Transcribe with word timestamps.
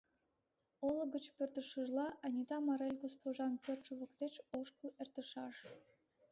Олык 0.87 1.09
гыч 1.15 1.25
пӧртылшыжла, 1.35 2.07
Анита 2.25 2.57
Марель 2.67 3.01
госпожан 3.05 3.53
пӧртшӧ 3.63 3.93
воктеч 3.99 4.33
ошкыл 4.59 4.89
эртышаш. 5.01 5.55